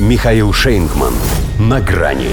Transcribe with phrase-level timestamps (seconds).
[0.00, 1.12] Михаил Шейнгман.
[1.58, 2.30] На грани.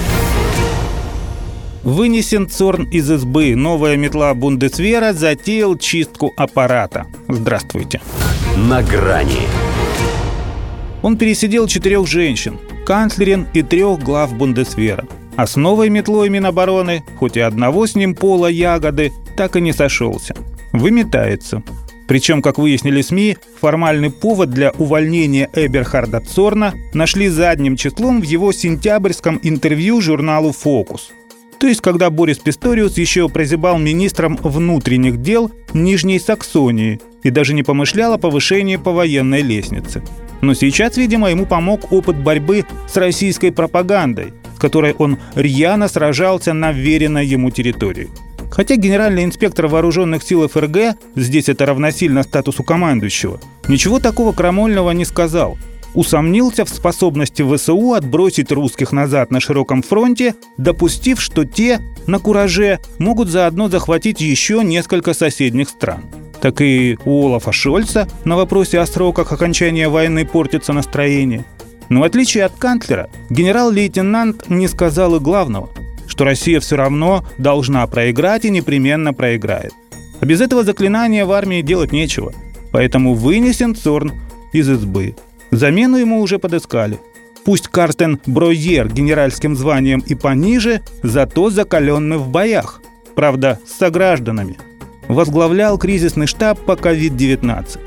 [1.83, 3.57] Вынесен Цорн из избы.
[3.57, 7.07] Новая метла Бундесвера затеял чистку аппарата.
[7.27, 7.99] Здравствуйте.
[8.55, 9.41] На грани.
[11.01, 15.03] Он пересидел четырех женщин, канцлерин и трех глав Бундесвера.
[15.35, 19.73] А с новой метлой Минобороны, хоть и одного с ним пола ягоды, так и не
[19.73, 20.35] сошелся.
[20.71, 21.61] Выметается.
[22.07, 28.51] Причем, как выяснили СМИ, формальный повод для увольнения Эберхарда Цорна нашли задним числом в его
[28.51, 31.11] сентябрьском интервью журналу «Фокус».
[31.59, 37.63] То есть, когда Борис Писториус еще прозябал министром внутренних дел Нижней Саксонии и даже не
[37.63, 40.03] помышлял о повышении по военной лестнице.
[40.41, 46.53] Но сейчас, видимо, ему помог опыт борьбы с российской пропагандой, с которой он рьяно сражался
[46.53, 48.09] на веренной ему территории.
[48.49, 55.05] Хотя генеральный инспектор вооруженных сил ФРГ, здесь это равносильно статусу командующего, ничего такого крамольного не
[55.05, 55.57] сказал.
[55.93, 62.79] Усомнился в способности ВСУ отбросить русских назад на широком фронте, допустив, что те на кураже
[62.99, 66.03] могут заодно захватить еще несколько соседних стран.
[66.41, 71.45] Так и у Олафа Шольца на вопросе о сроках окончания войны портится настроение.
[71.89, 75.69] Но в отличие от канцлера, генерал-лейтенант не сказал и главного–
[76.17, 79.71] что Россия все равно должна проиграть и непременно проиграет.
[80.19, 82.33] А без этого заклинания в армии делать нечего.
[82.71, 84.13] Поэтому вынесен Цорн
[84.51, 85.15] из избы.
[85.51, 86.97] Замену ему уже подыскали.
[87.45, 92.81] Пусть Карстен Бройер генеральским званием и пониже, зато закаленный в боях.
[93.15, 94.57] Правда, с согражданами.
[95.07, 97.77] Возглавлял кризисный штаб по COVID-19.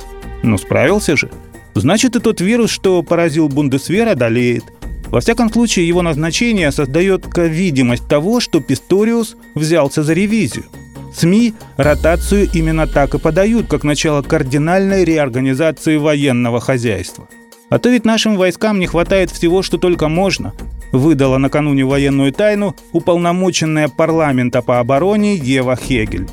[0.44, 1.32] Ну, справился же.
[1.74, 4.62] Значит, и тот вирус, что поразил Бундесвер, одолеет–
[5.10, 10.64] во всяком случае, его назначение создает видимость того, что Писториус взялся за ревизию.
[11.12, 17.28] СМИ ротацию именно так и подают, как начало кардинальной реорганизации военного хозяйства.
[17.70, 20.52] А то ведь нашим войскам не хватает всего, что только можно,
[20.92, 26.28] выдала накануне военную тайну уполномоченная парламента по обороне Ева Хегель.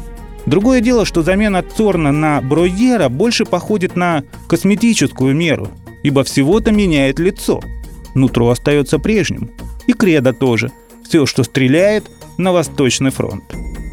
[0.45, 5.69] Другое дело, что замена Цорна на Бройера больше походит на косметическую меру,
[6.03, 7.59] ибо всего-то меняет лицо–
[8.17, 9.51] нутро остается прежним.
[9.87, 10.71] И кредо тоже.
[11.07, 12.03] Все, что стреляет,
[12.37, 13.43] на Восточный фронт.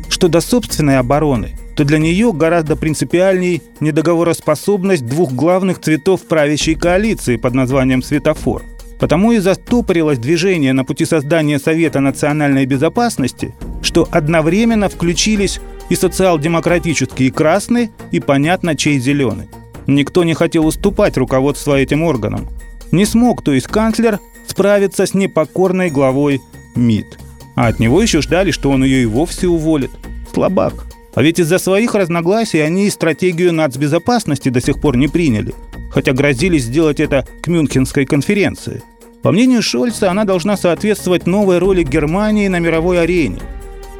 [0.08, 7.36] Что до собственной обороны, то для нее гораздо принципиальней недоговороспособность двух главных цветов правящей коалиции
[7.36, 8.62] под названием «Светофор».
[9.00, 15.60] Потому и застопорилось движение на пути создания Совета национальной безопасности, что одновременно включились
[15.90, 19.48] и социал-демократические красные, и понятно, чей зеленый.
[19.86, 22.48] Никто не хотел уступать руководство этим органам.
[22.94, 26.40] Не смог, то есть канцлер, справиться с непокорной главой
[26.76, 27.18] МИД.
[27.56, 29.90] А от него еще ждали, что он ее и вовсе уволит.
[30.32, 30.86] Слабак.
[31.12, 35.54] А ведь из-за своих разногласий они и стратегию нацбезопасности до сих пор не приняли,
[35.90, 38.80] хотя грозились сделать это к Мюнхенской конференции.
[39.22, 43.40] По мнению Шольца, она должна соответствовать новой роли Германии на мировой арене.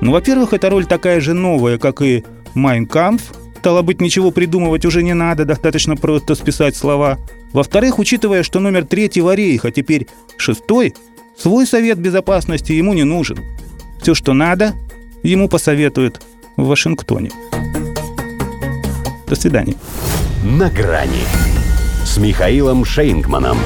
[0.03, 2.23] Ну, во-первых, эта роль такая же новая, как и
[2.55, 3.25] «Майнкампф»,
[3.59, 7.19] стало быть, ничего придумывать уже не надо, достаточно просто списать слова–
[7.55, 10.93] во-вторых, учитывая, что номер третьего рейха теперь шестой,
[11.39, 13.39] свой совет безопасности ему не нужен.
[14.03, 14.75] Все, что надо,
[15.23, 16.21] ему посоветуют
[16.57, 17.31] в Вашингтоне.
[19.29, 19.77] До свидания.
[20.45, 21.23] На грани
[22.05, 23.59] с Михаилом Шейнгманом.